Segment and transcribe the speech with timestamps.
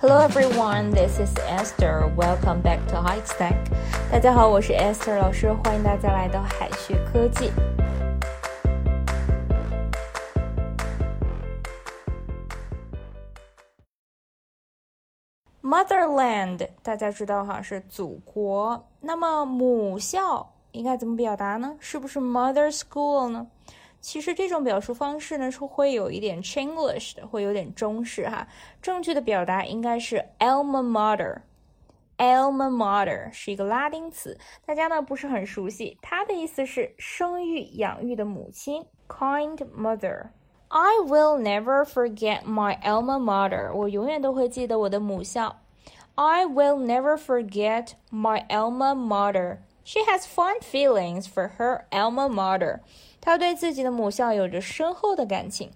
[0.00, 2.06] Hello everyone, this is Esther.
[2.16, 3.56] Welcome back to High Stack.
[4.12, 7.50] 大家好，我是 Esther 老师，欢迎大家来到海学科技。
[15.60, 21.74] Motherland，大家知道哈是祖国，那么母校应该怎么表达呢？
[21.80, 23.48] 是不是 Mother School 呢？
[24.00, 28.46] 其实这种表述方式呢是会有一点 Chinglish 的，会有点中式哈。
[28.80, 31.40] 正确的表达应该是 Alma Mater。
[32.16, 40.30] Alma Mater 是一个拉丁词，大家呢不是很熟悉，它的意思是生育养育的母亲，kind mother。
[40.68, 43.72] I will never forget my alma mater。
[43.72, 45.60] 我永远都会记得我的母校。
[46.16, 49.58] I will never forget my alma mater。
[49.87, 52.79] She has fond feelings for her alma mater.
[53.19, 55.71] 她对自己的母校有着深厚的感情。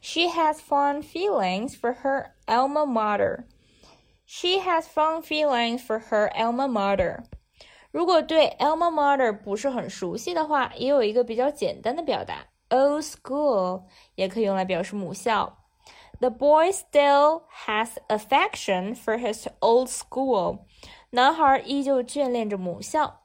[0.00, 3.44] She has fond feelings for her alma mater.
[4.26, 7.24] She has fond feelings for her alma mater.
[7.92, 13.82] 如果对 alma mater 不是很熟悉的话，也有一个比较简单的表达，old school
[14.16, 15.58] 也可以用来表示母校。
[16.18, 20.60] The boy still has affection for his old school.
[21.10, 23.20] 男孩依旧眷恋着母校。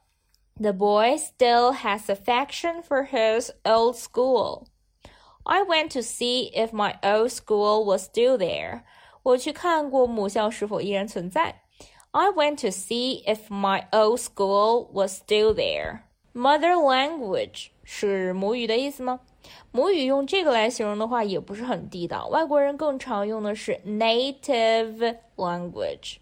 [0.59, 4.67] the boy still has affection for his old school.
[5.45, 8.81] I went to see if my old school was still there.
[9.23, 11.61] 我去看过母校是否依然存在。
[12.11, 15.99] I went to see if my old school was still there.
[16.33, 19.19] Mother language 是母语的意思吗？
[19.71, 22.27] 母语用这个来形容的话，也不是很地道。
[22.27, 26.17] 外国人更常用的是 native language。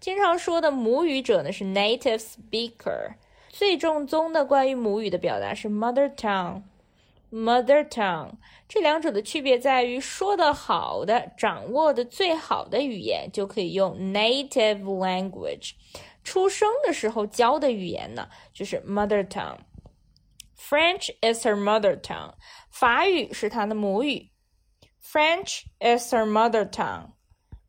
[0.00, 3.14] 经常说的母语者呢是 native speaker。
[3.57, 8.33] 最正宗的关于母语的表达是 mother tongue，mother tongue。
[8.67, 15.71] 这两者的区别在于，说的好的、掌握的最好的语言就可以用 native language。
[16.23, 19.57] 出生的时候教的语言呢，就是 mother tongue。
[20.55, 22.33] French is her mother tongue。
[22.69, 24.29] 法语是她的母语。
[25.01, 27.13] French is her mother tongue。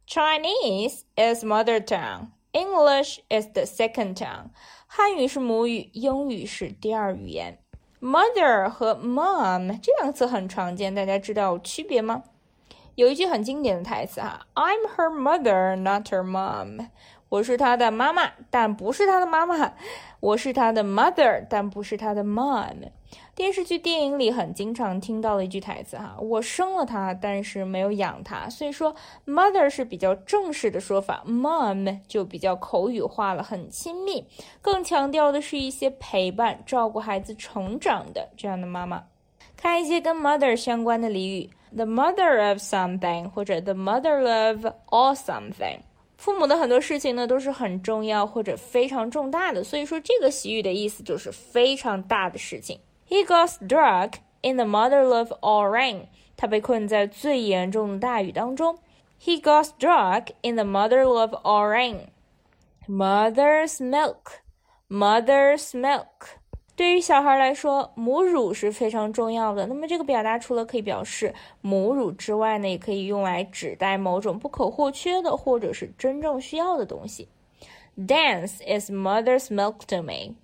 [0.06, 2.32] Chinese is mother tongue。
[2.52, 4.50] English is the second tongue。
[4.86, 7.58] 汉语是母语，英语是第二语言。
[8.00, 12.22] Mother 和 mom 这两个词很常见，大家知道区别吗？
[12.94, 16.88] 有一句很经典的台词哈，I'm her mother, not her mom。
[17.28, 19.74] 我是她的妈妈，但不是她的妈妈。
[20.20, 22.90] 我是她的 mother，但不是她的 mom。
[23.34, 28.48] 电视剧、电影里很经常听到的一句台词哈，我生了他，但是没有养他。
[28.50, 28.94] 所以说
[29.26, 34.26] ，mother 是比较正式的说法，mom 就比较口语化了，很亲密，
[34.60, 39.04] 更强调的是一些陪伴、照顾孩子成长的这样的妈妈。
[39.56, 45.78] 看一些跟 mother 相关的俚语，the mother of something 或者 the mother of all something。
[46.16, 52.76] 父母的很多事情呢都是很重要或者非常重大的，所以说这个习语的意思就是非常大的事情。
[53.07, 56.07] He got stuck in the mother of all rain。
[56.35, 58.79] 他被困在最严重的大雨当中。
[59.21, 66.07] He got stuck in the mother of all rain。Mother's milk。Mother's milk。
[66.75, 69.67] 对于小孩来说，母乳是非常重要的。
[69.67, 77.29] 那么这个表达除了可以表示母乳之外呢，也可以用来指代某种不可或缺的或者是真正需要的东西。
[77.95, 80.35] Dance is mother's milk to me。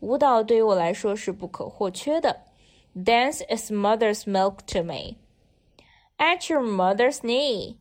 [0.00, 2.42] 舞蹈对于我来说是不可或缺的。
[2.94, 5.16] Dance is mother's milk to me。
[6.18, 7.76] At your mother's knee。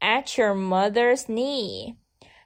[0.00, 1.96] At your mother's knee。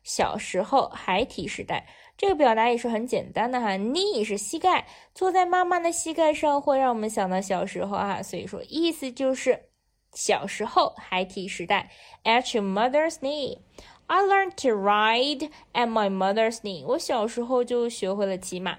[0.02, 1.86] 小时候，孩提时代。
[2.16, 9.70] 这个表达也是很简单的哈，knee 是膝盖，坐在妈妈的膝盖上会让我们想到小时候啊，所以说意思就是
[10.12, 11.90] 小时候孩提时代。
[12.24, 13.58] At your mother's knee,
[14.06, 16.84] I learned to ride at my mother's knee。
[16.86, 18.78] 我小时候就学会了骑马。